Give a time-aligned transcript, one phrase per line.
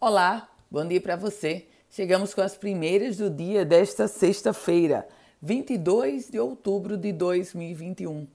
[0.00, 1.66] Olá, bom dia para você.
[1.90, 5.08] Chegamos com as primeiras do dia desta sexta-feira,
[5.42, 8.28] 22 de outubro de 2021.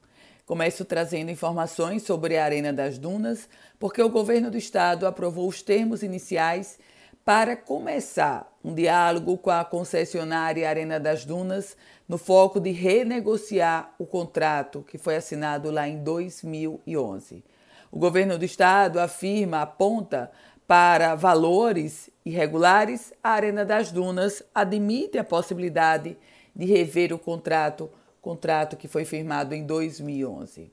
[0.45, 3.47] Começo trazendo informações sobre a Arena das Dunas,
[3.79, 6.77] porque o governo do estado aprovou os termos iniciais
[7.23, 11.77] para começar um diálogo com a concessionária Arena das Dunas
[12.09, 17.41] no foco de renegociar o contrato que foi assinado lá em 2011.
[17.93, 20.31] O governo do estado afirma, aponta
[20.67, 26.17] para valores irregulares, a Arena das Dunas admite a possibilidade
[26.55, 27.89] de rever o contrato,
[28.21, 30.71] contrato que foi firmado em 2011.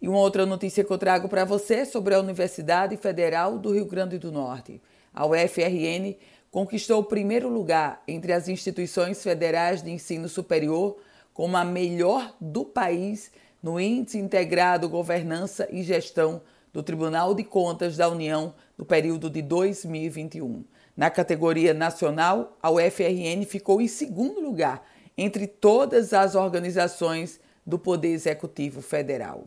[0.00, 3.72] E uma outra notícia que eu trago para você é sobre a Universidade Federal do
[3.72, 4.80] Rio Grande do Norte.
[5.12, 6.14] A UFRN
[6.50, 10.98] conquistou o primeiro lugar entre as instituições federais de ensino superior
[11.32, 13.30] como a melhor do país
[13.62, 16.40] no Índice Integrado Governança e Gestão
[16.76, 20.62] do Tribunal de Contas da União no período de 2021.
[20.94, 28.08] Na categoria nacional, a UFRN ficou em segundo lugar entre todas as organizações do Poder
[28.08, 29.44] Executivo Federal.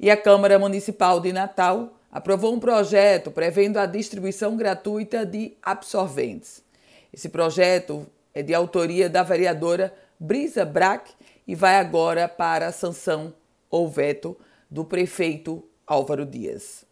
[0.00, 6.64] E a Câmara Municipal de Natal aprovou um projeto prevendo a distribuição gratuita de absorventes.
[7.12, 11.12] Esse projeto é de autoria da vereadora Brisa Brack
[11.46, 13.34] e vai agora para a sanção
[13.68, 14.34] ou veto
[14.70, 16.84] do prefeito Álvaro Dias.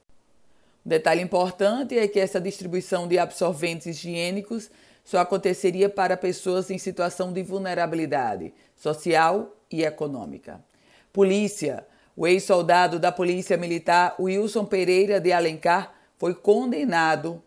[0.84, 4.70] Um detalhe importante é que essa distribuição de absorventes higiênicos
[5.04, 10.60] só aconteceria para pessoas em situação de vulnerabilidade social e econômica.
[11.12, 11.86] Polícia.
[12.16, 17.42] O ex-soldado da Polícia Militar Wilson Pereira de Alencar foi condenado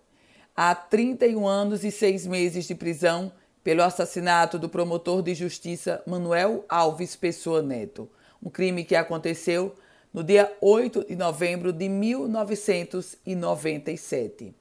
[0.56, 3.32] a 31 anos e seis meses de prisão
[3.64, 8.08] pelo assassinato do promotor de justiça Manuel Alves Pessoa Neto,
[8.44, 9.76] um crime que aconteceu
[10.14, 14.54] no dia 8 de novembro de 1997.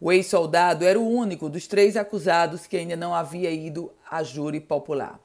[0.00, 4.60] O ex-soldado era o único dos três acusados que ainda não havia ido a júri
[4.60, 5.18] popular.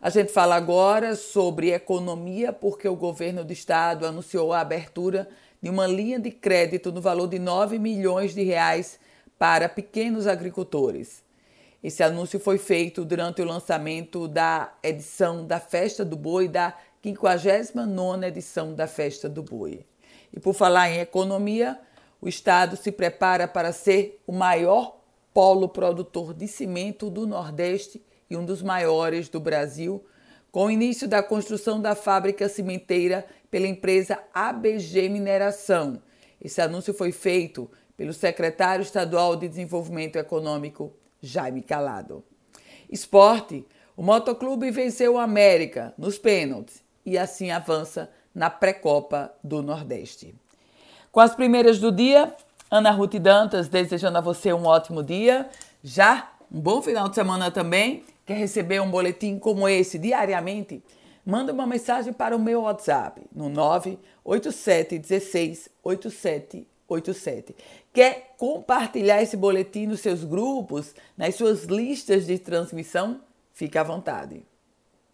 [0.00, 5.28] A gente fala agora sobre economia, porque o governo do estado anunciou a abertura
[5.60, 8.98] de uma linha de crédito no valor de 9 milhões de reais
[9.38, 11.22] para pequenos agricultores.
[11.82, 18.26] Esse anúncio foi feito durante o lançamento da edição da Festa do Boi da 59
[18.26, 19.86] edição da Festa do Boi.
[20.32, 21.80] E por falar em economia,
[22.20, 25.00] o estado se prepara para ser o maior
[25.32, 30.04] polo produtor de cimento do Nordeste e um dos maiores do Brasil,
[30.52, 36.02] com o início da construção da fábrica cimenteira pela empresa ABG Mineração.
[36.38, 42.22] Esse anúncio foi feito pelo secretário estadual de Desenvolvimento Econômico, Jaime Calado.
[42.90, 43.64] Esporte:
[43.96, 50.34] o Motoclube venceu o América nos pênaltis e assim avança na pré-copa do Nordeste.
[51.10, 52.34] Com as primeiras do dia,
[52.70, 55.48] Ana Ruth Dantas desejando a você um ótimo dia.
[55.82, 58.04] Já um bom final de semana também.
[58.24, 60.82] Quer receber um boletim como esse diariamente?
[61.26, 67.56] Manda uma mensagem para o meu WhatsApp no 987 16 8787.
[67.92, 73.20] Quer compartilhar esse boletim nos seus grupos, nas suas listas de transmissão?
[73.52, 74.44] Fique à vontade.